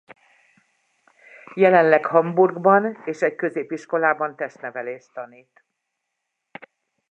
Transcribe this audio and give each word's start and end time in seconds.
Jelenleg 1.53 2.05
Hamburgban 2.05 2.97
és 3.05 3.21
egy 3.21 3.35
középiskolában 3.35 4.35
testnevelést 4.35 5.13
tanít. 5.13 5.63